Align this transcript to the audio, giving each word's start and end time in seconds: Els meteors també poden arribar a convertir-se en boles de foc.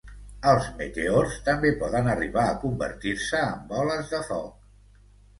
Els 0.51 0.67
meteors 0.77 1.35
també 1.49 1.73
poden 1.83 2.09
arribar 2.13 2.45
a 2.45 2.55
convertir-se 2.63 3.41
en 3.51 3.61
boles 3.75 4.09
de 4.15 4.23
foc. 4.31 4.65